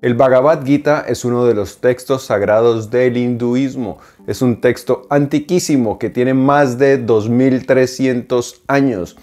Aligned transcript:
El 0.00 0.14
Bhagavad 0.14 0.64
Gita 0.64 1.04
es 1.08 1.24
uno 1.24 1.44
de 1.44 1.54
los 1.54 1.78
textos 1.78 2.22
sagrados 2.22 2.88
del 2.88 3.16
hinduismo. 3.16 3.98
Es 4.28 4.42
un 4.42 4.60
texto 4.60 5.02
antiquísimo 5.10 5.98
que 5.98 6.08
tiene 6.08 6.34
más 6.34 6.78
de 6.78 6.98
2300 6.98 8.62
años 8.68 9.16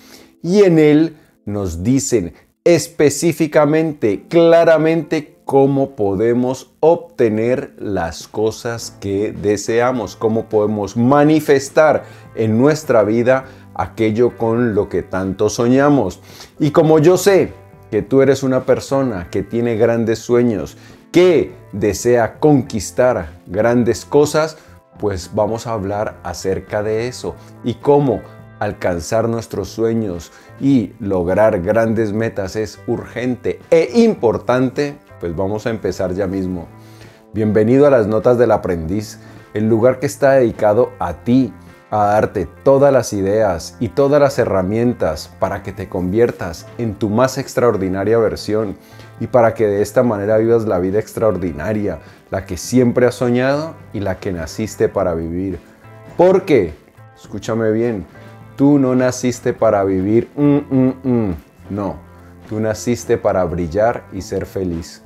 y 0.44 0.64
en 0.64 0.78
él 0.78 1.16
nos 1.46 1.82
dicen 1.82 2.34
específicamente, 2.66 4.26
claramente, 4.28 5.38
cómo 5.46 5.92
podemos 5.96 6.74
obtener 6.82 7.74
las 7.78 8.28
cosas 8.28 8.98
que 9.00 9.32
deseamos, 9.32 10.18
cómo 10.18 10.50
podemos 10.50 10.98
manifestar 10.98 12.04
en 12.36 12.58
nuestra 12.58 13.04
vida 13.04 13.46
aquello 13.76 14.38
con 14.38 14.76
lo 14.76 14.90
que 14.90 15.04
tanto 15.04 15.48
soñamos. 15.50 16.20
Y 16.60 16.72
como 16.72 17.00
yo 17.00 17.16
sé 17.18 17.54
que 17.92 18.02
tú 18.02 18.22
eres 18.22 18.44
una 18.44 18.66
persona 18.66 19.30
que 19.30 19.44
tiene 19.44 19.76
grandes 19.76 20.20
sueños, 20.20 20.78
que 21.12 21.54
desea 21.72 22.40
conquistar 22.40 23.30
grandes 23.48 24.06
cosas, 24.06 24.58
pues 25.00 25.32
vamos 25.34 25.68
a 25.68 25.74
hablar 25.74 26.18
acerca 26.24 26.84
de 26.84 27.08
eso 27.08 27.36
y 27.64 27.76
cómo 27.76 28.22
alcanzar 28.60 29.28
nuestros 29.28 29.70
sueños 29.70 30.32
y 30.60 30.94
lograr 31.00 31.62
grandes 31.62 32.14
metas 32.14 32.56
es 32.56 32.80
urgente 32.88 33.60
e 33.70 33.92
importante, 33.96 34.98
pues 35.20 35.36
vamos 35.36 35.66
a 35.66 35.70
empezar 35.70 36.14
ya 36.14 36.28
mismo. 36.28 36.68
Bienvenido 37.34 37.86
a 37.86 37.90
las 37.90 38.08
Notas 38.08 38.38
del 38.38 38.52
Aprendiz, 38.52 39.20
el 39.54 39.68
lugar 39.68 40.00
que 40.00 40.06
está 40.06 40.34
dedicado 40.34 40.92
a 41.00 41.14
ti, 41.24 41.54
a 41.92 42.06
darte 42.06 42.48
todas 42.64 42.92
las 42.92 43.14
ideas 43.14 43.78
y 43.80 43.90
todas 43.90 44.20
las 44.20 44.40
herramientas 44.40 45.32
para 45.40 45.64
que 45.64 45.72
te 45.72 45.88
conviertas 45.88 46.66
en 46.78 46.96
tu 46.96 47.10
más 47.10 47.38
extraordinaria 47.38 48.18
versión 48.18 48.76
y 49.20 49.28
para 49.28 49.54
que 49.54 49.68
de 49.68 49.82
esta 49.82 50.04
manera 50.04 50.38
vivas 50.38 50.66
la 50.66 50.80
vida 50.80 51.00
extraordinaria, 51.00 52.00
la 52.32 52.46
que 52.46 52.58
siempre 52.58 53.06
has 53.06 53.16
soñado 53.16 53.76
y 53.94 54.00
la 54.00 54.20
que 54.20 54.32
naciste 54.32 54.90
para 54.90 55.14
vivir. 55.14 55.60
Porque, 56.18 56.74
escúchame 57.16 57.72
bien, 57.72 58.06
tú 58.56 58.80
no 58.80 58.96
naciste 58.96 59.54
para 59.54 59.84
vivir, 59.84 60.30
mm, 60.36 60.58
mm, 60.70 60.94
mm. 61.04 61.36
no, 61.70 61.98
tú 62.50 62.60
naciste 62.60 63.18
para 63.18 63.44
brillar 63.46 64.04
y 64.12 64.22
ser 64.22 64.46
feliz. 64.46 65.02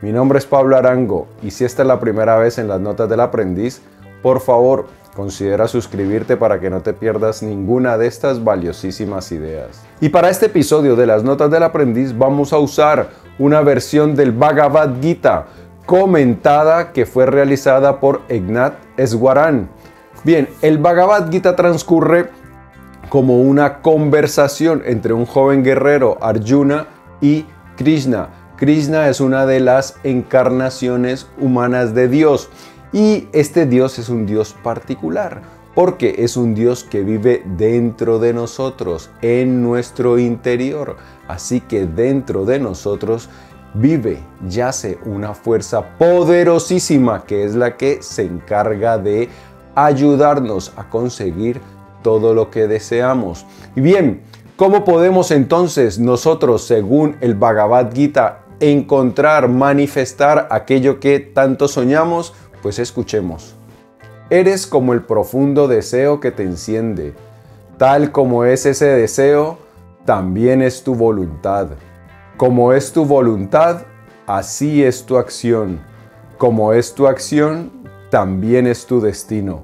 Mi 0.00 0.12
nombre 0.12 0.38
es 0.38 0.46
Pablo 0.46 0.76
Arango 0.76 1.26
y 1.42 1.50
si 1.50 1.64
esta 1.64 1.82
es 1.82 1.88
la 1.88 1.98
primera 1.98 2.36
vez 2.36 2.58
en 2.58 2.68
las 2.68 2.80
notas 2.80 3.08
del 3.08 3.20
aprendiz, 3.20 3.82
por 4.22 4.40
favor, 4.40 4.86
considera 5.18 5.66
suscribirte 5.66 6.36
para 6.36 6.60
que 6.60 6.70
no 6.70 6.80
te 6.80 6.92
pierdas 6.92 7.42
ninguna 7.42 7.98
de 7.98 8.06
estas 8.06 8.44
valiosísimas 8.44 9.32
ideas. 9.32 9.82
Y 10.00 10.10
para 10.10 10.30
este 10.30 10.46
episodio 10.46 10.94
de 10.94 11.08
las 11.08 11.24
notas 11.24 11.50
del 11.50 11.64
aprendiz 11.64 12.16
vamos 12.16 12.52
a 12.52 12.58
usar 12.58 13.10
una 13.36 13.60
versión 13.62 14.14
del 14.14 14.30
Bhagavad 14.30 15.02
Gita 15.02 15.46
comentada 15.86 16.92
que 16.92 17.04
fue 17.04 17.26
realizada 17.26 17.98
por 17.98 18.20
Ignat 18.28 18.74
Eswaran. 18.96 19.68
Bien, 20.22 20.48
el 20.62 20.78
Bhagavad 20.78 21.32
Gita 21.32 21.56
transcurre 21.56 22.30
como 23.08 23.40
una 23.40 23.82
conversación 23.82 24.82
entre 24.86 25.14
un 25.14 25.26
joven 25.26 25.64
guerrero 25.64 26.16
Arjuna 26.20 26.86
y 27.20 27.44
Krishna. 27.76 28.28
Krishna 28.56 29.08
es 29.08 29.20
una 29.20 29.46
de 29.46 29.58
las 29.58 29.96
encarnaciones 30.04 31.26
humanas 31.40 31.92
de 31.92 32.06
Dios 32.06 32.50
y 32.92 33.28
este 33.32 33.66
Dios 33.66 33.98
es 33.98 34.08
un 34.08 34.26
Dios 34.26 34.54
particular 34.62 35.42
porque 35.74 36.16
es 36.18 36.36
un 36.36 36.56
Dios 36.56 36.82
que 36.82 37.02
vive 37.02 37.44
dentro 37.56 38.18
de 38.18 38.32
nosotros, 38.32 39.10
en 39.22 39.62
nuestro 39.62 40.18
interior. 40.18 40.96
Así 41.28 41.60
que 41.60 41.86
dentro 41.86 42.44
de 42.44 42.58
nosotros 42.58 43.28
vive, 43.74 44.18
yace 44.48 44.98
una 45.04 45.34
fuerza 45.34 45.96
poderosísima 45.96 47.24
que 47.24 47.44
es 47.44 47.54
la 47.54 47.76
que 47.76 48.02
se 48.02 48.24
encarga 48.24 48.98
de 48.98 49.28
ayudarnos 49.76 50.72
a 50.76 50.88
conseguir 50.88 51.60
todo 52.02 52.34
lo 52.34 52.50
que 52.50 52.66
deseamos. 52.66 53.46
Y 53.76 53.80
bien, 53.80 54.22
¿cómo 54.56 54.84
podemos 54.84 55.30
entonces 55.30 56.00
nosotros, 56.00 56.64
según 56.64 57.16
el 57.20 57.36
Bhagavad 57.36 57.94
Gita, 57.94 58.40
encontrar, 58.58 59.48
manifestar 59.48 60.48
aquello 60.50 60.98
que 60.98 61.20
tanto 61.20 61.68
soñamos? 61.68 62.34
Pues 62.68 62.80
escuchemos. 62.80 63.54
Eres 64.28 64.66
como 64.66 64.92
el 64.92 65.00
profundo 65.00 65.68
deseo 65.68 66.20
que 66.20 66.30
te 66.30 66.42
enciende. 66.42 67.14
Tal 67.78 68.12
como 68.12 68.44
es 68.44 68.66
ese 68.66 68.84
deseo, 68.84 69.56
también 70.04 70.60
es 70.60 70.84
tu 70.84 70.94
voluntad. 70.94 71.68
Como 72.36 72.74
es 72.74 72.92
tu 72.92 73.06
voluntad, 73.06 73.86
así 74.26 74.84
es 74.84 75.06
tu 75.06 75.16
acción. 75.16 75.80
Como 76.36 76.74
es 76.74 76.94
tu 76.94 77.06
acción, 77.06 77.72
también 78.10 78.66
es 78.66 78.84
tu 78.84 79.00
destino. 79.00 79.62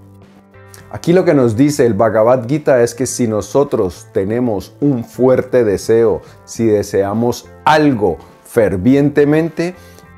Aquí 0.90 1.12
lo 1.12 1.26
que 1.26 1.34
nos 1.34 1.58
dice 1.58 1.84
el 1.84 1.92
Bhagavad 1.92 2.48
Gita 2.48 2.82
es 2.82 2.94
que 2.94 3.04
si 3.04 3.28
nosotros 3.28 4.06
tenemos 4.14 4.72
un 4.80 5.04
fuerte 5.04 5.62
deseo, 5.62 6.22
si 6.46 6.64
deseamos 6.64 7.50
algo 7.66 8.16
fervientemente, 8.44 9.74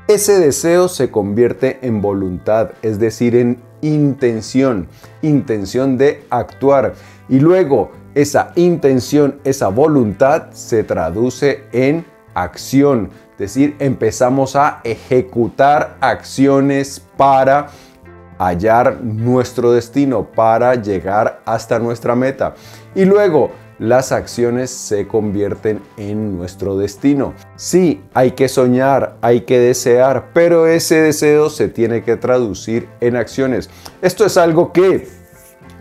ese 0.07 0.39
deseo 0.39 0.87
se 0.87 1.11
convierte 1.11 1.79
en 1.81 2.01
voluntad, 2.01 2.71
es 2.81 2.99
decir, 2.99 3.35
en 3.35 3.61
intención, 3.81 4.87
intención 5.21 5.97
de 5.97 6.23
actuar. 6.29 6.93
Y 7.29 7.39
luego 7.39 7.91
esa 8.15 8.51
intención, 8.55 9.39
esa 9.43 9.67
voluntad 9.67 10.51
se 10.51 10.83
traduce 10.83 11.63
en 11.71 12.05
acción, 12.33 13.09
es 13.33 13.37
decir, 13.37 13.75
empezamos 13.79 14.55
a 14.55 14.81
ejecutar 14.83 15.97
acciones 15.99 17.01
para 17.17 17.67
hallar 18.39 19.01
nuestro 19.03 19.71
destino, 19.71 20.25
para 20.25 20.75
llegar 20.75 21.41
hasta 21.45 21.79
nuestra 21.79 22.15
meta. 22.15 22.55
Y 22.95 23.05
luego 23.05 23.51
las 23.79 24.11
acciones 24.11 24.71
se 24.71 25.07
convierten 25.07 25.81
en 25.97 26.37
nuestro 26.37 26.77
destino. 26.77 27.33
Sí, 27.55 28.01
hay 28.13 28.31
que 28.31 28.47
soñar, 28.47 29.17
hay 29.21 29.41
que 29.41 29.59
desear, 29.59 30.31
pero 30.33 30.67
ese 30.67 31.01
deseo 31.01 31.49
se 31.49 31.67
tiene 31.67 32.03
que 32.03 32.15
traducir 32.17 32.89
en 33.01 33.15
acciones. 33.15 33.69
Esto 34.01 34.25
es 34.25 34.37
algo 34.37 34.73
que 34.73 35.07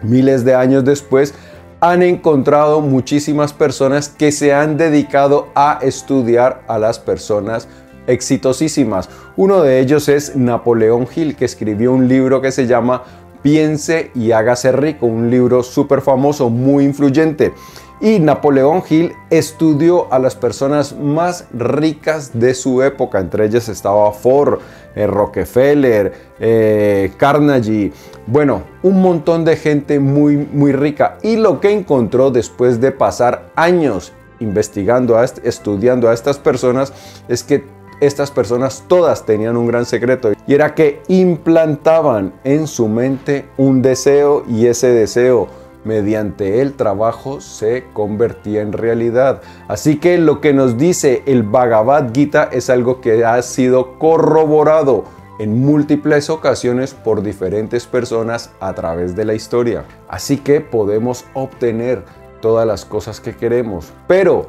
miles 0.02 0.44
de 0.44 0.54
años 0.54 0.84
después 0.84 1.34
han 1.80 2.02
encontrado 2.02 2.80
muchísimas 2.80 3.52
personas 3.52 4.08
que 4.08 4.32
se 4.32 4.52
han 4.54 4.76
dedicado 4.76 5.48
a 5.54 5.78
estudiar 5.82 6.62
a 6.68 6.78
las 6.78 6.98
personas 6.98 7.68
exitosísimas. 8.06 9.08
Uno 9.36 9.62
de 9.62 9.80
ellos 9.80 10.08
es 10.08 10.36
Napoleón 10.36 11.06
Hill, 11.14 11.36
que 11.36 11.44
escribió 11.44 11.92
un 11.92 12.08
libro 12.08 12.40
que 12.40 12.52
se 12.52 12.66
llama 12.66 13.02
Piense 13.42 14.10
y 14.14 14.32
hágase 14.32 14.72
rico, 14.72 15.06
un 15.06 15.30
libro 15.30 15.62
súper 15.62 16.00
famoso, 16.00 16.50
muy 16.50 16.84
influyente. 16.84 17.52
Y 18.00 18.18
Napoleón 18.18 18.82
Hill 18.88 19.14
estudió 19.30 20.12
a 20.12 20.18
las 20.18 20.34
personas 20.34 20.94
más 20.94 21.46
ricas 21.52 22.38
de 22.38 22.52
su 22.52 22.82
época, 22.82 23.20
entre 23.20 23.46
ellas 23.46 23.70
estaba 23.70 24.12
Ford, 24.12 24.58
eh, 24.94 25.06
Rockefeller, 25.06 26.12
eh, 26.38 27.12
Carnegie, 27.16 27.92
bueno, 28.26 28.62
un 28.82 29.00
montón 29.00 29.46
de 29.46 29.56
gente 29.56 29.98
muy, 29.98 30.36
muy 30.36 30.72
rica. 30.72 31.16
Y 31.22 31.36
lo 31.36 31.58
que 31.58 31.70
encontró 31.70 32.30
después 32.30 32.82
de 32.82 32.92
pasar 32.92 33.50
años 33.56 34.12
investigando, 34.40 35.18
estudiando 35.22 36.10
a 36.10 36.12
estas 36.12 36.38
personas, 36.38 36.92
es 37.28 37.42
que 37.42 37.64
estas 38.00 38.30
personas 38.30 38.84
todas 38.88 39.24
tenían 39.24 39.56
un 39.56 39.66
gran 39.66 39.86
secreto 39.86 40.32
y 40.46 40.54
era 40.54 40.74
que 40.74 41.00
implantaban 41.08 42.34
en 42.44 42.66
su 42.66 42.88
mente 42.88 43.46
un 43.56 43.80
deseo 43.80 44.44
y 44.46 44.66
ese 44.66 44.88
deseo 44.88 45.48
mediante 45.86 46.60
el 46.60 46.74
trabajo 46.74 47.40
se 47.40 47.84
convertía 47.92 48.60
en 48.60 48.72
realidad. 48.72 49.40
Así 49.68 49.98
que 49.98 50.18
lo 50.18 50.40
que 50.40 50.52
nos 50.52 50.76
dice 50.76 51.22
el 51.26 51.42
Bhagavad 51.42 52.12
Gita 52.12 52.50
es 52.52 52.68
algo 52.68 53.00
que 53.00 53.24
ha 53.24 53.40
sido 53.42 53.98
corroborado 53.98 55.04
en 55.38 55.64
múltiples 55.64 56.28
ocasiones 56.30 56.94
por 56.94 57.22
diferentes 57.22 57.86
personas 57.86 58.50
a 58.60 58.74
través 58.74 59.14
de 59.14 59.24
la 59.24 59.34
historia. 59.34 59.84
Así 60.08 60.38
que 60.38 60.60
podemos 60.60 61.24
obtener 61.34 62.04
todas 62.40 62.66
las 62.66 62.84
cosas 62.84 63.20
que 63.20 63.36
queremos. 63.36 63.92
Pero 64.06 64.46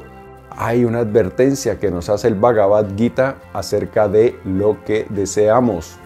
hay 0.50 0.84
una 0.84 1.00
advertencia 1.00 1.78
que 1.78 1.90
nos 1.90 2.08
hace 2.08 2.28
el 2.28 2.34
Bhagavad 2.34 2.86
Gita 2.96 3.36
acerca 3.52 4.08
de 4.08 4.38
lo 4.44 4.82
que 4.84 5.06
deseamos. 5.08 5.96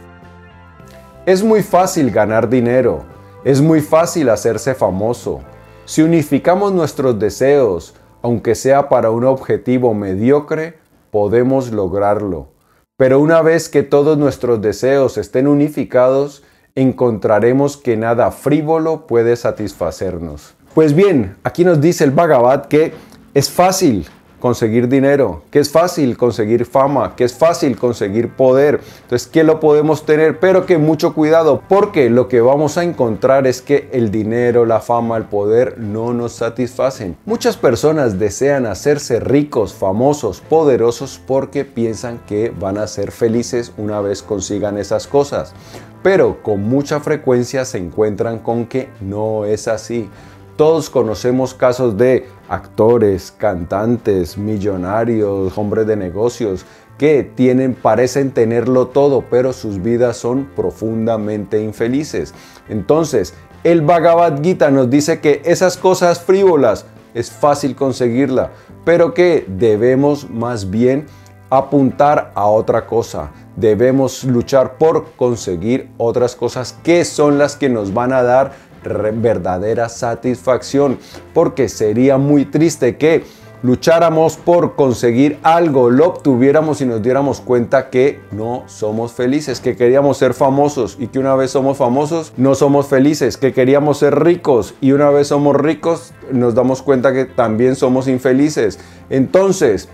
Es 1.25 1.43
muy 1.43 1.63
fácil 1.63 2.11
ganar 2.11 2.49
dinero, 2.49 3.05
es 3.45 3.61
muy 3.61 3.81
fácil 3.81 4.29
hacerse 4.29 4.75
famoso. 4.75 5.41
Si 5.85 6.03
unificamos 6.03 6.73
nuestros 6.73 7.19
deseos, 7.19 7.95
aunque 8.23 8.55
sea 8.55 8.89
para 8.89 9.11
un 9.11 9.25
objetivo 9.25 9.95
mediocre, 9.95 10.79
podemos 11.11 11.73
lograrlo. 11.73 12.49
Pero 12.97 13.19
una 13.21 13.43
vez 13.43 13.69
que 13.69 13.83
todos 13.83 14.17
nuestros 14.17 14.63
deseos 14.63 15.19
estén 15.19 15.49
unificados, 15.49 16.45
encontraremos 16.77 17.77
que 17.77 17.97
nada 17.97 18.31
frívolo 18.31 19.07
puede 19.07 19.35
satisfacernos. 19.37 20.55
Pues 20.75 20.95
bien, 20.95 21.37
aquí 21.43 21.65
nos 21.65 21.81
dice 21.81 22.05
el 22.05 22.13
Bhagavad 22.13 22.67
que 22.67 22.93
es 23.35 23.51
fácil 23.51 24.07
conseguir 24.43 24.89
dinero, 24.89 25.43
que 25.53 25.61
es 25.61 25.71
fácil 25.71 26.17
conseguir 26.17 26.67
fama, 26.67 27.15
que 27.15 27.23
es 27.23 27.33
fácil 27.33 27.79
conseguir 27.79 28.31
poder. 28.31 28.81
Entonces, 29.03 29.29
¿qué 29.29 29.45
lo 29.45 29.61
podemos 29.61 30.05
tener? 30.05 30.41
Pero 30.41 30.67
que 30.67 30.79
mucho 30.79 31.15
cuidado, 31.15 31.63
porque 31.69 32.11
lo 32.11 32.27
que 32.27 32.41
vamos 32.41 32.77
a 32.77 32.83
encontrar 32.83 33.47
es 33.47 33.63
que 33.63 33.89
el 33.93 34.11
dinero, 34.11 34.67
la 34.67 34.81
fama, 34.81 35.17
el 35.17 35.27
poder 35.27 35.79
no 35.79 36.13
nos 36.13 36.33
satisfacen. 36.33 37.17
Muchas 37.25 37.57
personas 37.57 38.19
desean 38.19 38.67
hacerse 38.67 39.21
ricos, 39.21 39.75
famosos, 39.75 40.41
poderosos 40.41 41.21
porque 41.25 41.65
piensan 41.65 42.19
que 42.27 42.51
van 42.51 42.79
a 42.79 42.89
ser 42.89 43.13
felices 43.13 43.73
una 43.77 44.01
vez 44.01 44.25
consigan 44.25 44.77
esas 44.77 45.07
cosas. 45.07 45.55
Pero 46.03 46.43
con 46.43 46.65
mucha 46.65 46.99
frecuencia 46.99 47.65
se 47.65 47.79
encuentran 47.79 48.41
con 48.41 48.67
que 48.67 48.89
no 49.01 49.45
es 49.45 49.69
así. 49.69 50.11
Todos 50.57 50.91
conocemos 50.91 51.55
casos 51.55 51.97
de 51.97 52.27
actores, 52.53 53.33
cantantes, 53.33 54.37
millonarios, 54.37 55.57
hombres 55.57 55.87
de 55.87 55.97
negocios 55.97 56.67
que 56.99 57.23
tienen, 57.35 57.75
parecen 57.75 58.31
tenerlo 58.31 58.89
todo, 58.89 59.25
pero 59.31 59.55
sus 59.55 59.83
vidas 59.83 60.19
son 60.19 60.51
profundamente 60.55 61.63
infelices. 61.63 62.35
Entonces, 62.69 63.33
el 63.65 63.81
Bhagavad 63.81 64.43
Gita 64.43 64.71
nos 64.71 64.91
dice 64.91 65.21
que 65.21 65.41
esas 65.47 65.79
cosas 65.79 66.21
frívolas 66.21 66.85
es 67.15 67.31
fácil 67.31 67.75
conseguirla, 67.75 68.51
pero 68.85 69.15
que 69.15 69.47
debemos 69.49 70.29
más 70.29 70.69
bien 70.69 71.07
apuntar 71.49 72.33
a 72.35 72.47
otra 72.47 72.87
cosa. 72.87 73.31
Debemos 73.57 74.25
luchar 74.25 74.77
por 74.77 75.13
conseguir 75.17 75.89
otras 75.97 76.37
cosas 76.37 76.77
que 76.83 77.07
son 77.07 77.39
las 77.39 77.57
que 77.57 77.71
nos 77.71 77.95
van 77.95 78.13
a 78.13 78.23
dar 78.23 78.53
verdadera 78.83 79.89
satisfacción, 79.89 80.99
porque 81.35 81.69
sería 81.69 82.19
muy 82.19 82.45
triste 82.45 82.97
que 82.97 83.25
lucháramos 83.63 84.37
por 84.37 84.75
conseguir 84.75 85.39
algo, 85.43 85.91
lo 85.91 86.09
obtuviéramos 86.09 86.81
y 86.81 86.87
nos 86.87 87.01
diéramos 87.01 87.41
cuenta 87.41 87.91
que 87.91 88.21
no 88.33 88.65
somos 88.67 89.13
felices, 89.13 89.61
que 89.61 89.77
queríamos 89.77 90.17
ser 90.17 90.35
famosos 90.35 90.97
y 90.99 91.07
que 91.07 91.19
una 91.19 91.35
vez 91.37 91.53
somos 91.53 91.79
famosos 91.79 92.33
no 92.37 92.55
somos 92.55 92.89
felices, 92.89 93.37
que 93.37 93.53
queríamos 93.53 93.99
ser 93.99 94.23
ricos 94.23 94.75
y 94.81 94.93
una 94.93 95.11
vez 95.11 95.29
somos 95.29 95.57
ricos 95.57 96.13
nos 96.33 96.55
damos 96.55 96.83
cuenta 96.83 97.13
que 97.13 97.25
también 97.25 97.77
somos 97.77 98.09
infelices. 98.09 98.79
Entonces, 99.11 99.89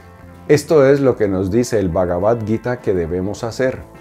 esto 0.49 0.87
es 0.87 1.01
lo 1.01 1.17
que 1.17 1.29
nos 1.29 1.51
dice 1.51 1.79
el 1.79 1.91
Bhagavad 1.91 2.39
Gita 2.47 2.81
que 2.81 2.95
debemos 2.95 3.45
hacer. 3.45 3.98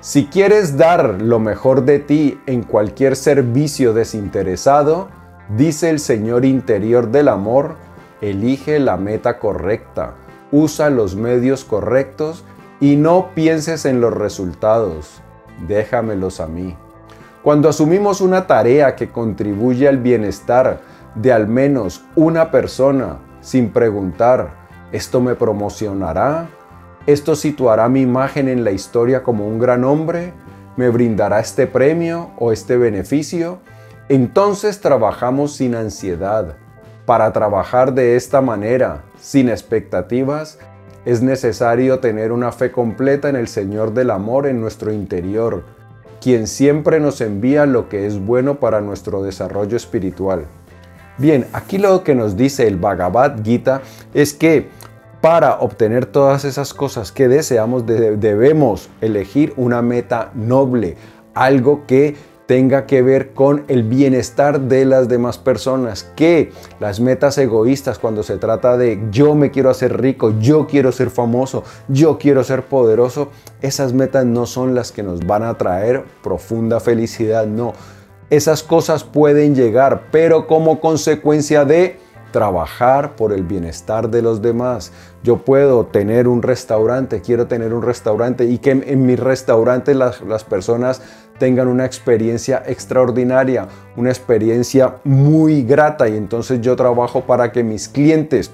Si 0.00 0.26
quieres 0.26 0.76
dar 0.76 1.20
lo 1.20 1.40
mejor 1.40 1.84
de 1.84 1.98
ti 1.98 2.40
en 2.46 2.62
cualquier 2.62 3.16
servicio 3.16 3.92
desinteresado, 3.92 5.08
dice 5.56 5.90
el 5.90 5.98
Señor 5.98 6.44
interior 6.44 7.10
del 7.10 7.26
amor, 7.26 7.74
elige 8.20 8.78
la 8.78 8.96
meta 8.96 9.40
correcta, 9.40 10.14
usa 10.52 10.88
los 10.88 11.16
medios 11.16 11.64
correctos 11.64 12.44
y 12.78 12.94
no 12.94 13.30
pienses 13.34 13.86
en 13.86 14.00
los 14.00 14.14
resultados, 14.14 15.20
déjamelos 15.66 16.38
a 16.38 16.46
mí. 16.46 16.76
Cuando 17.42 17.68
asumimos 17.68 18.20
una 18.20 18.46
tarea 18.46 18.94
que 18.94 19.10
contribuye 19.10 19.88
al 19.88 19.98
bienestar 19.98 20.80
de 21.16 21.32
al 21.32 21.48
menos 21.48 22.04
una 22.14 22.52
persona 22.52 23.18
sin 23.40 23.70
preguntar, 23.70 24.54
¿esto 24.92 25.20
me 25.20 25.34
promocionará? 25.34 26.48
¿Esto 27.06 27.36
situará 27.36 27.88
mi 27.88 28.02
imagen 28.02 28.48
en 28.48 28.64
la 28.64 28.70
historia 28.70 29.22
como 29.22 29.46
un 29.46 29.58
gran 29.58 29.84
hombre? 29.84 30.32
¿Me 30.76 30.88
brindará 30.90 31.40
este 31.40 31.66
premio 31.66 32.30
o 32.38 32.52
este 32.52 32.76
beneficio? 32.76 33.60
Entonces 34.08 34.80
trabajamos 34.80 35.56
sin 35.56 35.74
ansiedad. 35.74 36.56
Para 37.06 37.32
trabajar 37.32 37.94
de 37.94 38.16
esta 38.16 38.40
manera, 38.40 39.04
sin 39.18 39.48
expectativas, 39.48 40.58
es 41.04 41.22
necesario 41.22 42.00
tener 42.00 42.32
una 42.32 42.52
fe 42.52 42.70
completa 42.70 43.28
en 43.30 43.36
el 43.36 43.48
Señor 43.48 43.94
del 43.94 44.10
Amor 44.10 44.46
en 44.46 44.60
nuestro 44.60 44.92
interior, 44.92 45.64
quien 46.20 46.46
siempre 46.46 47.00
nos 47.00 47.22
envía 47.22 47.64
lo 47.64 47.88
que 47.88 48.06
es 48.06 48.18
bueno 48.18 48.60
para 48.60 48.82
nuestro 48.82 49.22
desarrollo 49.22 49.76
espiritual. 49.76 50.44
Bien, 51.16 51.46
aquí 51.52 51.78
lo 51.78 52.04
que 52.04 52.14
nos 52.14 52.36
dice 52.36 52.66
el 52.66 52.76
Bhagavad 52.76 53.42
Gita 53.42 53.80
es 54.14 54.34
que 54.34 54.68
para 55.20 55.58
obtener 55.60 56.06
todas 56.06 56.44
esas 56.44 56.74
cosas 56.74 57.12
que 57.12 57.28
deseamos 57.28 57.86
debemos 57.86 58.88
elegir 59.00 59.52
una 59.56 59.82
meta 59.82 60.30
noble, 60.34 60.96
algo 61.34 61.86
que 61.86 62.16
tenga 62.46 62.86
que 62.86 63.02
ver 63.02 63.34
con 63.34 63.64
el 63.68 63.82
bienestar 63.82 64.58
de 64.58 64.86
las 64.86 65.06
demás 65.06 65.36
personas, 65.36 66.10
que 66.16 66.50
las 66.80 66.98
metas 66.98 67.36
egoístas 67.36 67.98
cuando 67.98 68.22
se 68.22 68.38
trata 68.38 68.78
de 68.78 68.98
yo 69.10 69.34
me 69.34 69.50
quiero 69.50 69.68
hacer 69.68 70.00
rico, 70.00 70.32
yo 70.40 70.66
quiero 70.66 70.90
ser 70.90 71.10
famoso, 71.10 71.62
yo 71.88 72.16
quiero 72.16 72.42
ser 72.44 72.62
poderoso, 72.62 73.28
esas 73.60 73.92
metas 73.92 74.24
no 74.24 74.46
son 74.46 74.74
las 74.74 74.92
que 74.92 75.02
nos 75.02 75.26
van 75.26 75.42
a 75.42 75.58
traer 75.58 76.04
profunda 76.22 76.80
felicidad, 76.80 77.46
no. 77.46 77.74
Esas 78.30 78.62
cosas 78.62 79.04
pueden 79.04 79.54
llegar, 79.54 80.04
pero 80.10 80.46
como 80.46 80.80
consecuencia 80.80 81.66
de 81.66 81.98
trabajar 82.30 83.16
por 83.16 83.32
el 83.32 83.42
bienestar 83.42 84.10
de 84.10 84.22
los 84.22 84.42
demás. 84.42 84.92
Yo 85.22 85.38
puedo 85.38 85.86
tener 85.86 86.28
un 86.28 86.42
restaurante, 86.42 87.20
quiero 87.20 87.46
tener 87.46 87.74
un 87.74 87.82
restaurante 87.82 88.44
y 88.44 88.58
que 88.58 88.70
en 88.70 89.06
mi 89.06 89.16
restaurante 89.16 89.94
las, 89.94 90.20
las 90.22 90.44
personas 90.44 91.02
tengan 91.38 91.68
una 91.68 91.84
experiencia 91.84 92.62
extraordinaria, 92.66 93.68
una 93.96 94.10
experiencia 94.10 94.96
muy 95.04 95.62
grata 95.62 96.08
y 96.08 96.16
entonces 96.16 96.60
yo 96.60 96.76
trabajo 96.76 97.22
para 97.22 97.52
que 97.52 97.62
mis 97.62 97.88
clientes 97.88 98.50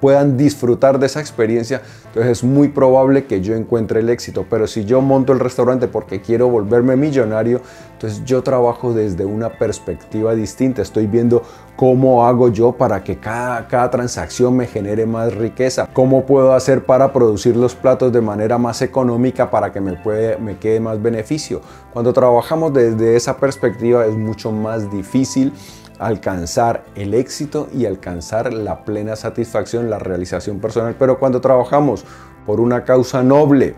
puedan 0.00 0.36
disfrutar 0.36 0.98
de 0.98 1.06
esa 1.06 1.20
experiencia, 1.20 1.82
entonces 2.06 2.38
es 2.38 2.44
muy 2.44 2.68
probable 2.68 3.26
que 3.26 3.40
yo 3.40 3.54
encuentre 3.54 4.00
el 4.00 4.08
éxito. 4.10 4.46
Pero 4.48 4.66
si 4.66 4.84
yo 4.84 5.00
monto 5.00 5.32
el 5.32 5.40
restaurante 5.40 5.88
porque 5.88 6.20
quiero 6.20 6.48
volverme 6.48 6.96
millonario, 6.96 7.60
entonces 7.92 8.24
yo 8.24 8.42
trabajo 8.42 8.92
desde 8.92 9.24
una 9.24 9.50
perspectiva 9.58 10.34
distinta. 10.34 10.82
Estoy 10.82 11.06
viendo 11.06 11.42
cómo 11.76 12.26
hago 12.26 12.48
yo 12.48 12.72
para 12.72 13.02
que 13.02 13.18
cada, 13.18 13.66
cada 13.66 13.90
transacción 13.90 14.56
me 14.56 14.66
genere 14.66 15.04
más 15.04 15.34
riqueza. 15.34 15.88
Cómo 15.92 16.24
puedo 16.24 16.52
hacer 16.52 16.84
para 16.84 17.12
producir 17.12 17.56
los 17.56 17.74
platos 17.74 18.12
de 18.12 18.20
manera 18.20 18.56
más 18.56 18.82
económica 18.82 19.50
para 19.50 19.72
que 19.72 19.80
me, 19.80 19.94
puede, 19.94 20.38
me 20.38 20.58
quede 20.58 20.78
más 20.78 21.02
beneficio. 21.02 21.60
Cuando 21.92 22.12
trabajamos 22.12 22.72
desde 22.72 23.16
esa 23.16 23.36
perspectiva 23.36 24.06
es 24.06 24.14
mucho 24.14 24.52
más 24.52 24.90
difícil 24.90 25.52
alcanzar 25.98 26.84
el 26.94 27.14
éxito 27.14 27.68
y 27.74 27.86
alcanzar 27.86 28.52
la 28.52 28.84
plena 28.84 29.16
satisfacción, 29.16 29.90
la 29.90 29.98
realización 29.98 30.60
personal. 30.60 30.96
Pero 30.98 31.18
cuando 31.18 31.40
trabajamos 31.40 32.04
por 32.46 32.60
una 32.60 32.84
causa 32.84 33.22
noble 33.22 33.74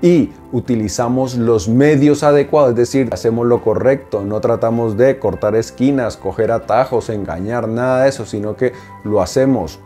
y 0.00 0.30
utilizamos 0.50 1.36
los 1.36 1.68
medios 1.68 2.22
adecuados, 2.22 2.70
es 2.70 2.76
decir, 2.76 3.08
hacemos 3.12 3.46
lo 3.46 3.62
correcto, 3.62 4.22
no 4.22 4.40
tratamos 4.40 4.96
de 4.96 5.18
cortar 5.18 5.54
esquinas, 5.54 6.16
coger 6.16 6.50
atajos, 6.50 7.08
engañar, 7.08 7.68
nada 7.68 8.02
de 8.02 8.08
eso, 8.08 8.26
sino 8.26 8.56
que 8.56 8.72
lo 9.04 9.22
hacemos 9.22 9.78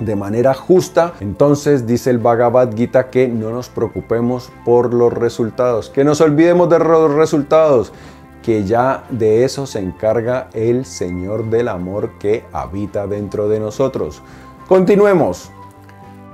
de 0.00 0.16
manera 0.16 0.54
justa, 0.54 1.12
entonces 1.20 1.86
dice 1.86 2.10
el 2.10 2.18
Bhagavad 2.18 2.74
Gita 2.74 3.10
que 3.10 3.28
no 3.28 3.50
nos 3.50 3.68
preocupemos 3.68 4.50
por 4.64 4.94
los 4.94 5.12
resultados, 5.12 5.90
que 5.90 6.04
nos 6.04 6.20
olvidemos 6.20 6.68
de 6.68 6.78
los 6.78 7.12
resultados 7.12 7.92
que 8.42 8.64
ya 8.64 9.04
de 9.08 9.44
eso 9.44 9.66
se 9.66 9.78
encarga 9.78 10.48
el 10.52 10.84
Señor 10.84 11.48
del 11.48 11.68
Amor 11.68 12.18
que 12.18 12.44
habita 12.52 13.06
dentro 13.06 13.48
de 13.48 13.60
nosotros. 13.60 14.22
Continuemos. 14.68 15.50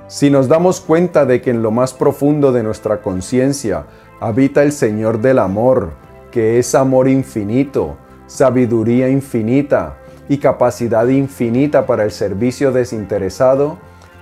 Si 0.07 0.31
nos 0.31 0.47
damos 0.47 0.81
cuenta 0.81 1.25
de 1.25 1.39
que 1.39 1.51
en 1.51 1.61
lo 1.61 1.69
más 1.69 1.93
profundo 1.93 2.51
de 2.51 2.63
nuestra 2.63 3.01
conciencia 3.01 3.85
habita 4.19 4.63
el 4.63 4.71
Señor 4.71 5.21
del 5.21 5.37
Amor, 5.37 5.91
que 6.31 6.57
es 6.57 6.73
amor 6.73 7.07
infinito, 7.07 7.97
sabiduría 8.25 9.09
infinita 9.09 9.97
y 10.27 10.39
capacidad 10.39 11.07
infinita 11.07 11.85
para 11.85 12.03
el 12.03 12.11
servicio 12.11 12.71
desinteresado, 12.71 13.77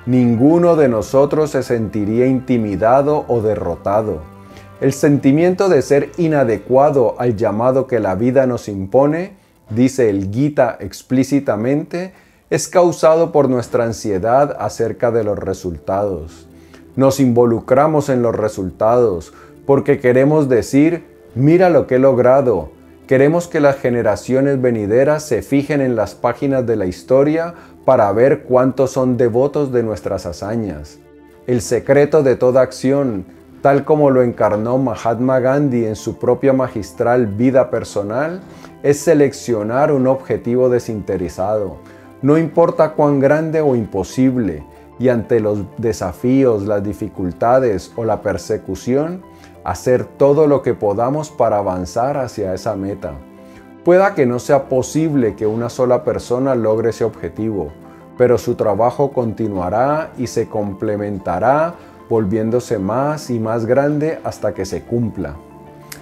ninguno 0.06 0.76
de 0.76 0.90
nosotros 0.90 1.52
se 1.52 1.64
sentiría 1.64 2.28
intimidado 2.28 3.24
o 3.30 3.42
derrotado 3.42 4.37
el 4.80 4.94
sentimiento 4.94 5.70
de 5.70 5.82
ser 5.82 6.12
inadecuado 6.18 7.16
al 7.20 7.36
llamado 7.36 7.88
que 7.88 8.00
la 8.00 8.16
vida 8.16 8.46
nos 8.46 8.68
impone, 8.68 9.34
dice 9.70 10.10
el 10.10 10.32
Gita 10.32 10.78
explícitamente, 10.80 12.14
es 12.50 12.68
causado 12.68 13.32
por 13.32 13.50
nuestra 13.50 13.86
ansiedad 13.86 14.56
acerca 14.60 15.12
de 15.12 15.24
los 15.24 15.38
resultados. 15.38 16.48
Nos 16.96 17.20
involucramos 17.20 18.10
en 18.10 18.22
los 18.22 18.36
resultados 18.36 19.34
porque 19.66 20.00
queremos 20.00 20.48
decir, 20.48 21.04
mira 21.36 21.70
lo 21.70 21.88
que 21.88 21.96
he 21.96 22.00
logrado. 22.00 22.72
Queremos 23.08 23.48
que 23.48 23.60
las 23.60 23.78
generaciones 23.78 24.62
venideras 24.62 25.24
se 25.24 25.42
fijen 25.42 25.82
en 25.82 25.96
las 25.96 26.14
páginas 26.14 26.66
de 26.66 26.76
la 26.76 26.86
historia 26.86 27.54
para 27.84 28.12
ver 28.12 28.44
cuántos 28.44 28.92
son 28.92 29.18
devotos 29.18 29.72
de 29.72 29.84
nuestras 29.84 30.26
hazañas. 30.26 31.00
El 31.48 31.62
secreto 31.62 32.24
de 32.24 32.36
toda 32.36 32.62
acción 32.62 33.26
tal 33.68 33.84
como 33.84 34.12
lo 34.12 34.24
encarnó 34.24 34.78
Mahatma 34.78 35.42
Gandhi 35.42 35.88
en 35.88 35.98
su 35.98 36.18
propia 36.18 36.54
magistral 36.54 37.28
vida 37.28 37.70
personal, 37.70 38.40
es 38.82 38.98
seleccionar 38.98 39.92
un 39.92 40.08
objetivo 40.08 40.70
desinteresado, 40.70 41.76
no 42.22 42.38
importa 42.38 42.94
cuán 42.94 43.20
grande 43.20 43.60
o 43.60 43.76
imposible, 43.76 44.64
y 45.00 45.10
ante 45.10 45.42
los 45.42 45.66
desafíos, 45.78 46.66
las 46.66 46.82
dificultades 46.82 47.92
o 47.98 48.06
la 48.06 48.22
persecución, 48.22 49.22
hacer 49.66 50.06
todo 50.06 50.48
lo 50.48 50.62
que 50.62 50.74
podamos 50.74 51.30
para 51.30 51.58
avanzar 51.58 52.16
hacia 52.16 52.54
esa 52.54 52.74
meta. 52.78 53.16
Pueda 53.84 54.16
que 54.16 54.26
no 54.26 54.40
sea 54.40 54.70
posible 54.70 55.36
que 55.36 55.46
una 55.46 55.70
sola 55.70 56.06
persona 56.06 56.56
logre 56.56 56.92
ese 56.92 57.04
objetivo, 57.04 57.74
pero 58.18 58.38
su 58.38 58.56
trabajo 58.56 59.12
continuará 59.12 60.14
y 60.18 60.28
se 60.28 60.48
complementará 60.48 61.76
volviéndose 62.10 62.80
más 62.80 63.30
y 63.30 63.40
más 63.40 63.66
grande 63.66 64.20
hasta 64.24 64.54
que 64.54 64.66
se 64.66 64.84
cumpla. 64.84 65.36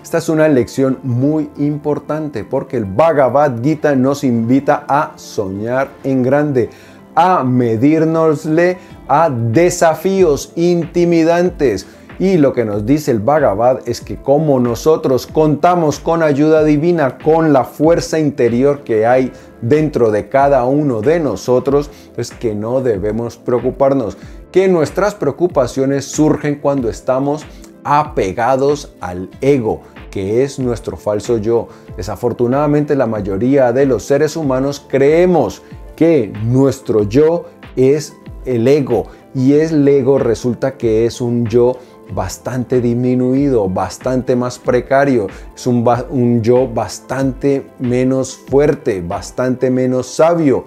Esta 0.06 0.20
es 0.20 0.30
una 0.30 0.48
lección 0.48 1.00
muy 1.02 1.50
importante 1.58 2.44
porque 2.44 2.78
el 2.78 2.86
Bhagavad 2.86 3.64
Gita 3.64 3.96
nos 3.96 4.24
invita 4.24 4.86
a 4.88 5.14
soñar 5.16 5.90
en 6.04 6.22
grande, 6.22 6.70
a 7.16 7.44
medirnosle 7.44 8.78
a 9.08 9.32
desafíos 9.32 10.54
intimidantes. 10.56 11.88
Y 12.20 12.38
lo 12.38 12.54
que 12.54 12.64
nos 12.64 12.86
dice 12.86 13.12
el 13.12 13.20
Bhagavad 13.20 13.80
es 13.88 14.00
que 14.00 14.16
como 14.16 14.60
nosotros 14.60 15.28
contamos 15.28 16.00
con 16.00 16.24
ayuda 16.24 16.64
divina, 16.64 17.18
con 17.18 17.52
la 17.52 17.66
fuerza 17.66 18.20
interior 18.20 18.84
que 18.84 19.06
hay 19.06 19.34
dentro 19.62 20.12
de 20.12 20.30
cada 20.30 20.64
uno 20.66 21.02
de 21.02 21.20
nosotros, 21.20 21.90
es 22.16 22.32
que 22.32 22.56
no 22.56 22.80
debemos 22.80 23.38
preocuparnos, 23.38 24.18
que 24.56 24.70
nuestras 24.70 25.14
preocupaciones 25.16 26.06
surgen 26.06 26.56
cuando 26.56 26.90
estamos 26.90 27.46
apegados 27.84 28.94
al 29.02 29.30
ego, 29.42 29.82
que 30.10 30.46
es 30.46 30.60
nuestro 30.60 30.96
falso 30.96 31.40
yo. 31.40 31.68
Desafortunadamente 31.98 32.96
la 32.96 33.06
mayoría 33.06 33.74
de 33.74 33.86
los 33.86 34.04
seres 34.04 34.38
humanos 34.38 34.82
creemos 34.88 35.62
que 35.98 36.32
nuestro 36.46 37.04
yo 37.04 37.48
es 37.76 38.16
el 38.46 38.66
ego 38.70 39.08
y 39.34 39.56
el 39.56 39.86
ego 39.86 40.20
resulta 40.20 40.78
que 40.78 41.06
es 41.06 41.20
un 41.20 41.46
yo 41.48 41.78
bastante 42.14 42.80
disminuido, 42.80 43.68
bastante 43.68 44.38
más 44.38 44.58
precario, 44.58 45.28
es 45.54 45.68
un, 45.68 45.86
un, 46.10 46.42
yo 46.42 46.66
bastante 46.66 47.68
menos 47.80 48.38
fuerte, 48.38 49.04
bastante 49.06 49.70
menos 49.70 50.08
sabio. 50.08 50.64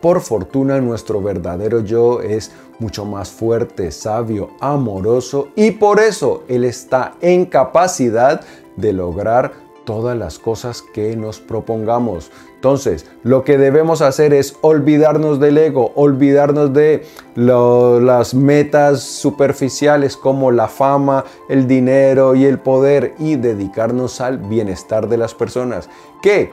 Por 0.00 0.20
fortuna 0.20 0.80
nuestro 0.80 1.20
verdadero 1.20 1.80
yo 1.80 2.20
es 2.20 2.52
mucho 2.78 3.04
más 3.04 3.30
fuerte, 3.30 3.90
sabio, 3.90 4.50
amoroso 4.60 5.48
y 5.56 5.72
por 5.72 6.00
eso 6.00 6.44
Él 6.48 6.64
está 6.64 7.14
en 7.20 7.46
capacidad 7.46 8.40
de 8.76 8.92
lograr 8.92 9.52
todas 9.88 10.16
las 10.18 10.38
cosas 10.38 10.82
que 10.82 11.16
nos 11.16 11.40
propongamos. 11.40 12.30
Entonces, 12.56 13.06
lo 13.22 13.42
que 13.42 13.56
debemos 13.56 14.02
hacer 14.02 14.34
es 14.34 14.56
olvidarnos 14.60 15.40
del 15.40 15.56
ego, 15.56 15.92
olvidarnos 15.94 16.74
de 16.74 17.06
las 17.36 18.34
metas 18.34 19.00
superficiales 19.00 20.16
como 20.16 20.50
la 20.50 20.68
fama, 20.68 21.24
el 21.48 21.66
dinero 21.66 22.34
y 22.34 22.44
el 22.44 22.58
poder 22.58 23.14
y 23.18 23.36
dedicarnos 23.36 24.20
al 24.20 24.36
bienestar 24.36 25.08
de 25.08 25.16
las 25.16 25.34
personas. 25.34 25.88
Que 26.20 26.52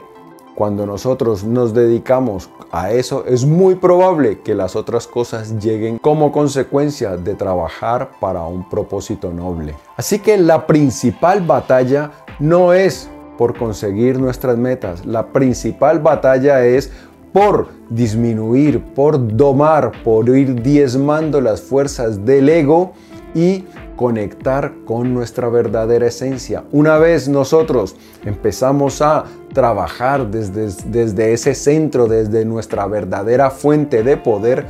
cuando 0.56 0.86
nosotros 0.86 1.44
nos 1.44 1.74
dedicamos 1.74 2.48
a 2.72 2.90
eso, 2.90 3.26
es 3.26 3.44
muy 3.44 3.74
probable 3.74 4.40
que 4.40 4.54
las 4.54 4.74
otras 4.74 5.06
cosas 5.06 5.62
lleguen 5.62 5.98
como 5.98 6.32
consecuencia 6.32 7.18
de 7.18 7.34
trabajar 7.34 8.12
para 8.18 8.42
un 8.44 8.66
propósito 8.66 9.30
noble. 9.32 9.74
Así 9.98 10.18
que 10.18 10.38
la 10.38 10.66
principal 10.66 11.42
batalla 11.42 12.10
no 12.40 12.72
es 12.72 13.10
por 13.36 13.56
conseguir 13.58 14.18
nuestras 14.18 14.56
metas. 14.56 15.04
La 15.04 15.26
principal 15.26 16.00
batalla 16.00 16.64
es 16.64 16.90
por 17.34 17.68
disminuir, 17.90 18.82
por 18.82 19.36
domar, 19.36 19.92
por 20.02 20.26
ir 20.30 20.62
diezmando 20.62 21.42
las 21.42 21.60
fuerzas 21.60 22.24
del 22.24 22.48
ego 22.48 22.92
y 23.34 23.66
conectar 23.96 24.72
con 24.84 25.14
nuestra 25.14 25.48
verdadera 25.48 26.06
esencia. 26.06 26.64
Una 26.70 26.98
vez 26.98 27.28
nosotros 27.28 27.96
empezamos 28.24 29.02
a 29.02 29.24
trabajar 29.52 30.30
desde, 30.30 31.32
ese 31.32 31.54
centro, 31.54 32.06
desde 32.06 32.44
nuestra 32.44 32.86
verdadera 32.86 33.50
fuente 33.50 34.02
de 34.02 34.16
poder, 34.16 34.66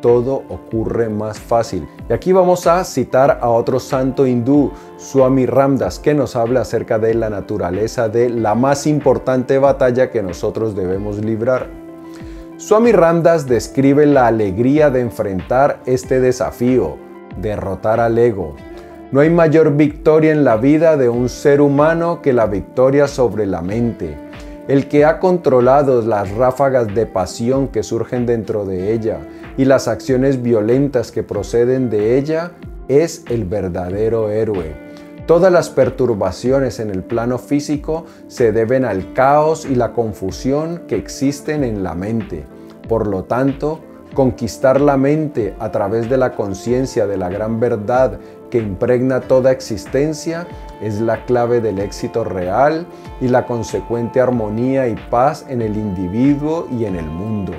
todo 0.00 0.44
ocurre 0.48 1.08
más 1.08 1.38
fácil. 1.38 1.88
Y 2.08 2.12
aquí 2.12 2.32
vamos 2.32 2.66
a 2.68 2.84
citar 2.84 3.40
a 3.42 3.48
otro 3.48 3.80
santo 3.80 4.26
hindú, 4.26 4.70
Swami 4.96 5.46
Ramdas, 5.46 5.98
que 5.98 6.14
nos 6.14 6.36
habla 6.36 6.60
acerca 6.60 6.98
de 6.98 7.14
la 7.14 7.30
naturaleza 7.30 8.08
de 8.08 8.30
la 8.30 8.54
más 8.54 8.86
importante 8.86 9.58
batalla 9.58 10.10
que 10.10 10.22
nosotros 10.22 10.76
debemos 10.76 11.18
librar. 11.18 11.66
Swami 12.58 12.90
Ramdas 12.90 13.46
describe 13.46 14.04
la 14.06 14.26
alegría 14.26 14.90
de 14.90 15.00
enfrentar 15.00 15.80
este 15.86 16.20
desafío, 16.20 16.96
derrotar 17.40 18.00
al 18.00 18.18
ego. 18.18 18.56
No 19.10 19.20
hay 19.20 19.30
mayor 19.30 19.74
victoria 19.74 20.32
en 20.32 20.44
la 20.44 20.58
vida 20.58 20.98
de 20.98 21.08
un 21.08 21.30
ser 21.30 21.62
humano 21.62 22.20
que 22.20 22.34
la 22.34 22.44
victoria 22.44 23.08
sobre 23.08 23.46
la 23.46 23.62
mente. 23.62 24.18
El 24.68 24.86
que 24.86 25.06
ha 25.06 25.18
controlado 25.18 26.02
las 26.02 26.30
ráfagas 26.32 26.94
de 26.94 27.06
pasión 27.06 27.68
que 27.68 27.82
surgen 27.82 28.26
dentro 28.26 28.66
de 28.66 28.92
ella 28.92 29.20
y 29.56 29.64
las 29.64 29.88
acciones 29.88 30.42
violentas 30.42 31.10
que 31.10 31.22
proceden 31.22 31.88
de 31.88 32.18
ella 32.18 32.50
es 32.88 33.24
el 33.30 33.46
verdadero 33.46 34.28
héroe. 34.28 34.74
Todas 35.24 35.50
las 35.50 35.70
perturbaciones 35.70 36.78
en 36.78 36.90
el 36.90 37.02
plano 37.02 37.38
físico 37.38 38.04
se 38.26 38.52
deben 38.52 38.84
al 38.84 39.14
caos 39.14 39.64
y 39.64 39.74
la 39.74 39.94
confusión 39.94 40.82
que 40.86 40.96
existen 40.96 41.64
en 41.64 41.82
la 41.82 41.94
mente. 41.94 42.44
Por 42.86 43.06
lo 43.06 43.24
tanto, 43.24 43.80
conquistar 44.14 44.80
la 44.80 44.96
mente 44.96 45.54
a 45.58 45.70
través 45.70 46.08
de 46.10 46.16
la 46.16 46.34
conciencia 46.34 47.06
de 47.06 47.16
la 47.16 47.28
gran 47.28 47.60
verdad 47.60 48.18
que 48.50 48.58
impregna 48.58 49.20
toda 49.20 49.52
existencia 49.52 50.46
es 50.80 51.00
la 51.00 51.24
clave 51.24 51.60
del 51.60 51.78
éxito 51.78 52.24
real 52.24 52.86
y 53.20 53.28
la 53.28 53.46
consecuente 53.46 54.20
armonía 54.20 54.88
y 54.88 54.96
paz 55.10 55.44
en 55.48 55.62
el 55.62 55.76
individuo 55.76 56.66
y 56.70 56.84
en 56.84 56.96
el 56.96 57.06
mundo. 57.06 57.52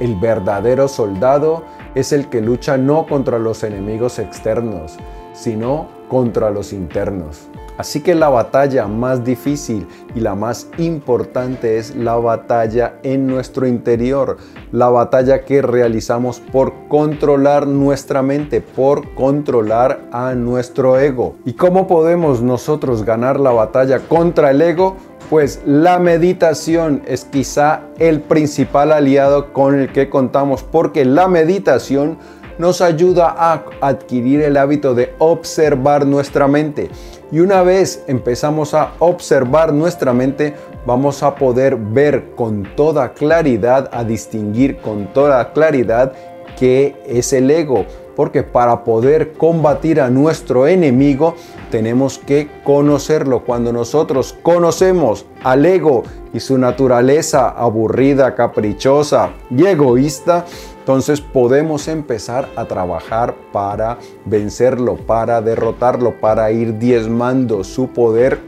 El 0.00 0.16
verdadero 0.16 0.88
soldado 0.88 1.62
es 1.94 2.12
el 2.12 2.28
que 2.28 2.40
lucha 2.40 2.76
no 2.76 3.06
contra 3.06 3.38
los 3.38 3.62
enemigos 3.64 4.18
externos, 4.18 4.96
sino 5.32 5.88
contra 6.08 6.50
los 6.50 6.72
internos. 6.72 7.48
Así 7.80 8.02
que 8.02 8.14
la 8.14 8.28
batalla 8.28 8.86
más 8.86 9.24
difícil 9.24 9.88
y 10.14 10.20
la 10.20 10.34
más 10.34 10.68
importante 10.76 11.78
es 11.78 11.96
la 11.96 12.16
batalla 12.16 12.96
en 13.02 13.26
nuestro 13.26 13.66
interior, 13.66 14.36
la 14.70 14.90
batalla 14.90 15.46
que 15.46 15.62
realizamos 15.62 16.40
por 16.40 16.74
controlar 16.88 17.66
nuestra 17.66 18.20
mente, 18.20 18.60
por 18.60 19.14
controlar 19.14 20.02
a 20.12 20.34
nuestro 20.34 20.98
ego. 20.98 21.36
¿Y 21.46 21.54
cómo 21.54 21.86
podemos 21.86 22.42
nosotros 22.42 23.02
ganar 23.02 23.40
la 23.40 23.52
batalla 23.52 24.00
contra 24.00 24.50
el 24.50 24.60
ego? 24.60 24.96
pues 25.30 25.62
la 25.64 26.00
meditación 26.00 27.02
es 27.06 27.24
quizá 27.24 27.82
el 28.00 28.20
principal 28.20 28.90
aliado 28.90 29.52
con 29.52 29.78
el 29.78 29.92
que 29.92 30.10
contamos 30.10 30.64
porque 30.64 31.04
la 31.04 31.28
meditación 31.28 32.18
nos 32.58 32.80
ayuda 32.80 33.34
a 33.36 33.64
adquirir 33.80 34.42
el 34.42 34.56
hábito 34.56 34.94
de 34.94 35.14
observar 35.18 36.06
nuestra 36.06 36.48
mente. 36.48 36.90
Y 37.32 37.40
una 37.40 37.62
vez 37.62 38.02
empezamos 38.08 38.74
a 38.74 38.92
observar 38.98 39.72
nuestra 39.72 40.12
mente, 40.12 40.54
vamos 40.84 41.22
a 41.22 41.34
poder 41.34 41.76
ver 41.76 42.34
con 42.34 42.66
toda 42.74 43.12
claridad, 43.12 43.88
a 43.92 44.02
distinguir 44.02 44.78
con 44.78 45.12
toda 45.12 45.52
claridad 45.52 46.12
qué 46.58 46.96
es 47.06 47.32
el 47.32 47.50
ego, 47.50 47.86
porque 48.20 48.42
para 48.42 48.84
poder 48.84 49.32
combatir 49.32 49.98
a 49.98 50.10
nuestro 50.10 50.66
enemigo 50.66 51.36
tenemos 51.70 52.18
que 52.18 52.50
conocerlo. 52.64 53.46
Cuando 53.46 53.72
nosotros 53.72 54.36
conocemos 54.42 55.24
al 55.42 55.64
ego 55.64 56.02
y 56.34 56.40
su 56.40 56.58
naturaleza 56.58 57.48
aburrida, 57.48 58.34
caprichosa 58.34 59.30
y 59.48 59.64
egoísta, 59.64 60.44
entonces 60.80 61.22
podemos 61.22 61.88
empezar 61.88 62.50
a 62.56 62.66
trabajar 62.66 63.34
para 63.54 63.96
vencerlo, 64.26 64.96
para 64.96 65.40
derrotarlo, 65.40 66.20
para 66.20 66.50
ir 66.50 66.76
diezmando 66.78 67.64
su 67.64 67.88
poder 67.88 68.38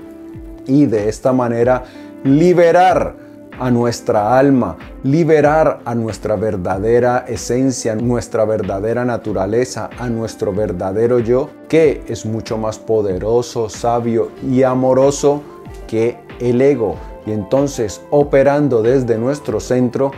y 0.67 0.85
de 0.85 1.09
esta 1.09 1.33
manera 1.33 1.85
liberar 2.25 3.22
a 3.59 3.71
nuestra 3.71 4.39
alma, 4.39 4.77
liberar 5.03 5.81
a 5.85 5.95
nuestra 5.95 6.37
verdadera 6.37 7.25
esencia, 7.29 7.95
nuestra 7.95 8.45
verdadera 8.45 9.05
naturaleza, 9.05 9.91
a 9.99 10.09
nuestro 10.09 10.53
verdadero 10.53 11.19
yo, 11.19 11.51
que 11.69 12.03
es 12.09 12.27
mucho 12.27 12.59
más 12.59 12.79
poderoso, 12.79 13.69
sabio 13.69 14.31
y 14.43 14.63
amoroso 14.63 15.43
que 15.87 16.19
el 16.41 16.61
ego. 16.61 16.97
Y 17.27 17.33
entonces, 17.33 18.03
operando 18.11 18.83
desde 18.83 19.17
nuestro 19.19 19.61
centro, 19.61 20.11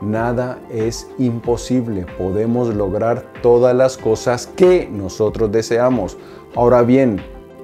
nada 0.00 0.58
es 0.70 1.08
imposible. 1.18 2.06
Podemos 2.18 2.74
lograr 2.74 3.24
todas 3.42 3.74
las 3.74 3.96
cosas 3.96 4.46
que 4.46 4.88
nosotros 4.90 5.50
deseamos. 5.50 6.16
Ahora 6.54 6.82
bien, 6.82 7.20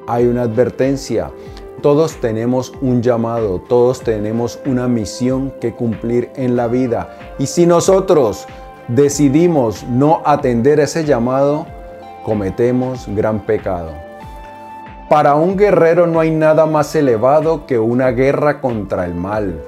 hay 0.07 0.27
una 0.27 0.43
advertencia 0.43 1.31
Todos 1.83 2.17
tenemos 2.17 2.73
un 2.81 3.03
llamado, 3.03 3.61
todos 3.61 4.01
tenemos 4.01 4.59
una 4.67 4.89
misión 4.89 5.53
que 5.61 5.75
cumplir 5.75 6.29
en 6.35 6.57
la 6.57 6.67
vida. 6.67 7.17
Y 7.39 7.47
si 7.47 7.67
nosotros 7.67 8.47
decidimos 8.89 9.85
no 9.85 10.21
atender 10.25 10.81
ese 10.81 11.05
llamado, 11.05 11.67
cometemos 12.25 13.07
gran 13.15 13.47
pecado. 13.47 13.93
Para 15.09 15.37
un 15.37 15.57
guerrero 15.57 16.09
no 16.09 16.19
hay 16.19 16.33
nada 16.33 16.67
más 16.67 16.97
elevado 16.97 17.65
que 17.65 17.79
una 17.79 18.11
guerra 18.11 18.61
contra 18.61 19.05
el 19.05 19.15
mal. 19.15 19.63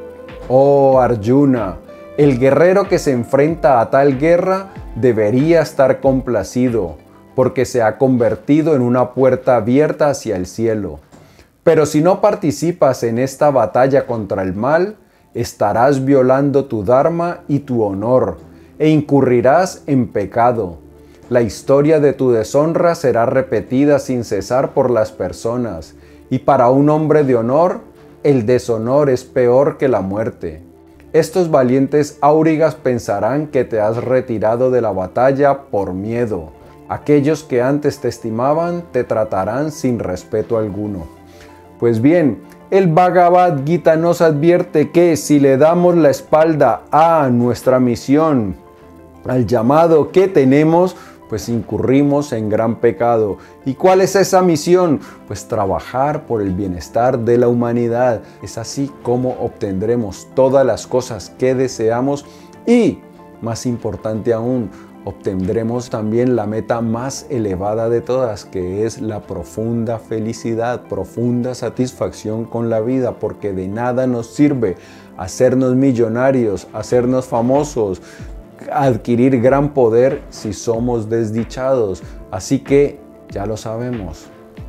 Oh 0.48 0.98
Arjuna, 1.00 1.76
el 2.18 2.40
guerrero 2.40 2.88
que 2.88 2.98
se 2.98 3.12
enfrenta 3.12 3.80
a 3.80 3.88
tal 3.88 4.18
guerra 4.18 4.70
debería 4.96 5.62
estar 5.62 6.00
complacido, 6.00 6.96
porque 7.36 7.64
se 7.64 7.82
ha 7.82 7.98
convertido 7.98 8.74
en 8.74 8.82
una 8.82 9.12
puerta 9.12 9.54
abierta 9.54 10.08
hacia 10.10 10.34
el 10.34 10.46
cielo. 10.46 10.98
Pero 11.62 11.86
si 11.86 12.00
no 12.00 12.20
participas 12.20 13.02
en 13.02 13.18
esta 13.18 13.50
batalla 13.50 14.06
contra 14.06 14.42
el 14.42 14.54
mal, 14.54 14.96
estarás 15.34 16.04
violando 16.04 16.64
tu 16.64 16.84
Dharma 16.84 17.40
y 17.48 17.60
tu 17.60 17.82
honor, 17.82 18.38
e 18.78 18.88
incurrirás 18.88 19.82
en 19.86 20.08
pecado. 20.08 20.78
La 21.28 21.42
historia 21.42 22.00
de 22.00 22.12
tu 22.12 22.32
deshonra 22.32 22.94
será 22.94 23.26
repetida 23.26 23.98
sin 23.98 24.24
cesar 24.24 24.72
por 24.72 24.90
las 24.90 25.12
personas, 25.12 25.94
y 26.30 26.40
para 26.40 26.70
un 26.70 26.88
hombre 26.88 27.24
de 27.24 27.36
honor, 27.36 27.82
el 28.24 28.46
deshonor 28.46 29.10
es 29.10 29.24
peor 29.24 29.76
que 29.78 29.88
la 29.88 30.00
muerte. 30.00 30.62
Estos 31.12 31.50
valientes 31.50 32.18
aurigas 32.20 32.74
pensarán 32.74 33.48
que 33.48 33.64
te 33.64 33.80
has 33.80 33.96
retirado 33.96 34.70
de 34.70 34.80
la 34.80 34.92
batalla 34.92 35.62
por 35.70 35.92
miedo. 35.92 36.52
Aquellos 36.88 37.44
que 37.44 37.62
antes 37.62 38.00
te 38.00 38.08
estimaban 38.08 38.84
te 38.92 39.04
tratarán 39.04 39.72
sin 39.72 39.98
respeto 39.98 40.56
alguno. 40.58 41.19
Pues 41.80 42.02
bien, 42.02 42.42
el 42.70 42.88
Bhagavad 42.88 43.64
Gita 43.64 43.96
nos 43.96 44.20
advierte 44.20 44.90
que 44.90 45.16
si 45.16 45.40
le 45.40 45.56
damos 45.56 45.96
la 45.96 46.10
espalda 46.10 46.82
a 46.92 47.30
nuestra 47.32 47.80
misión, 47.80 48.54
al 49.26 49.46
llamado 49.46 50.12
que 50.12 50.28
tenemos, 50.28 50.94
pues 51.30 51.48
incurrimos 51.48 52.34
en 52.34 52.50
gran 52.50 52.76
pecado. 52.76 53.38
¿Y 53.64 53.74
cuál 53.74 54.02
es 54.02 54.14
esa 54.14 54.42
misión? 54.42 55.00
Pues 55.26 55.48
trabajar 55.48 56.26
por 56.26 56.42
el 56.42 56.52
bienestar 56.52 57.18
de 57.18 57.38
la 57.38 57.48
humanidad. 57.48 58.20
Es 58.42 58.58
así 58.58 58.90
como 59.02 59.30
obtendremos 59.40 60.28
todas 60.34 60.66
las 60.66 60.86
cosas 60.86 61.30
que 61.38 61.54
deseamos 61.54 62.26
y, 62.66 62.98
más 63.40 63.64
importante 63.64 64.34
aún, 64.34 64.70
obtendremos 65.04 65.90
también 65.90 66.36
la 66.36 66.46
meta 66.46 66.80
más 66.80 67.26
elevada 67.30 67.88
de 67.88 68.00
todas, 68.00 68.44
que 68.44 68.84
es 68.84 69.00
la 69.00 69.20
profunda 69.20 69.98
felicidad, 69.98 70.82
profunda 70.82 71.54
satisfacción 71.54 72.44
con 72.44 72.68
la 72.68 72.80
vida, 72.80 73.12
porque 73.18 73.52
de 73.52 73.68
nada 73.68 74.06
nos 74.06 74.26
sirve 74.26 74.76
hacernos 75.16 75.74
millonarios, 75.74 76.68
hacernos 76.72 77.26
famosos, 77.26 78.02
adquirir 78.72 79.40
gran 79.40 79.72
poder 79.72 80.22
si 80.30 80.52
somos 80.52 81.08
desdichados. 81.08 82.02
Así 82.30 82.58
que 82.60 82.98
ya 83.30 83.46
lo 83.46 83.56
sabemos. 83.56 84.26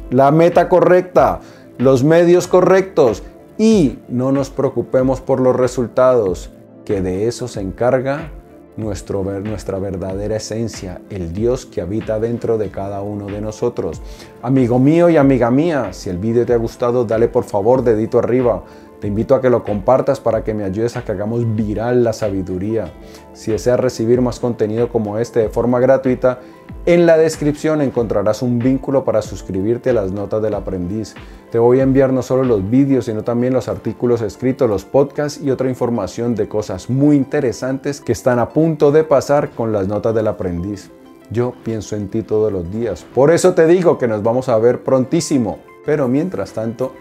La 0.10 0.32
meta 0.32 0.70
correcta, 0.70 1.40
los 1.78 2.04
medios 2.04 2.48
correctos 2.48 3.24
y 3.58 4.00
no 4.08 4.32
nos 4.32 4.50
preocupemos 4.50 5.22
por 5.22 5.40
los 5.40 5.56
resultados, 5.56 6.52
que 6.86 7.02
de 7.02 7.28
eso 7.28 7.48
se 7.48 7.62
encarga 7.62 8.32
nuestro, 8.78 9.24
nuestra 9.24 9.80
verdadera 9.80 10.38
esencia, 10.38 11.02
el 11.10 11.34
Dios 11.34 11.66
que 11.66 11.82
habita 11.82 12.20
dentro 12.20 12.58
de 12.58 12.70
cada 12.70 13.02
uno 13.02 13.28
de 13.28 13.42
nosotros. 13.42 14.02
Amigo 14.42 14.80
mío 14.80 15.10
y 15.10 15.18
amiga 15.18 15.52
mía, 15.52 15.94
si 15.94 16.10
el 16.10 16.18
vídeo 16.18 16.46
te 16.46 16.54
ha 16.54 16.58
gustado, 16.58 17.06
dale 17.06 17.28
por 17.28 17.44
favor 17.44 17.84
dedito 17.84 18.20
arriba. 18.20 18.64
Te 19.02 19.08
invito 19.08 19.34
a 19.34 19.42
que 19.42 19.50
lo 19.50 19.64
compartas 19.64 20.20
para 20.20 20.44
que 20.44 20.54
me 20.54 20.64
ayudes 20.64 20.96
a 20.96 21.04
que 21.04 21.12
hagamos 21.12 21.56
viral 21.56 22.04
la 22.04 22.14
sabiduría. 22.14 22.94
Si 23.34 23.52
deseas 23.52 23.80
recibir 23.80 24.22
más 24.22 24.40
contenido 24.40 24.90
como 24.90 25.18
este 25.18 25.40
de 25.40 25.50
forma 25.50 25.80
gratuita, 25.80 26.40
en 26.86 27.08
la 27.08 27.18
descripción 27.18 27.82
encontrarás 27.82 28.44
un 28.44 28.60
vínculo 28.60 29.04
para 29.04 29.24
suscribirte 29.24 29.90
a 29.90 29.94
las 29.94 30.12
notas 30.12 30.44
del 30.44 30.54
aprendiz. 30.54 31.16
Te 31.50 31.58
voy 31.58 31.80
a 31.80 31.84
enviar 31.84 32.14
no 32.14 32.22
solo 32.22 32.44
los 32.44 32.70
vídeos, 32.70 33.06
sino 33.06 33.24
también 33.24 33.54
los 33.54 33.70
artículos 33.70 34.22
escritos, 34.22 34.70
los 34.70 34.86
podcasts 34.86 35.42
y 35.42 35.50
otra 35.50 35.68
información 35.68 36.36
de 36.36 36.48
cosas 36.48 36.88
muy 36.88 37.16
interesantes 37.16 38.02
que 38.02 38.12
están 38.12 38.38
a 38.38 38.50
punto 38.50 38.92
de 38.92 39.04
pasar 39.04 39.50
con 39.50 39.72
las 39.72 39.88
notas 39.88 40.14
del 40.14 40.28
aprendiz. 40.28 40.92
Yo 41.32 41.56
pienso 41.64 41.96
en 41.96 42.08
ti 42.08 42.22
todos 42.22 42.54
los 42.54 42.72
días. 42.72 43.04
Por 43.16 43.32
eso 43.32 43.56
te 43.56 43.66
digo 43.66 43.98
que 43.98 44.08
nos 44.08 44.22
vamos 44.22 44.48
a 44.48 44.60
ver 44.60 44.84
prontísimo. 44.84 45.58
Pero 45.88 46.08
mientras 46.08 46.52
tanto, 46.54 46.94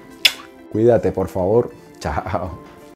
cuídate 0.72 1.12
por 1.12 1.28
favor. 1.28 1.79
Ciao. 2.00 2.58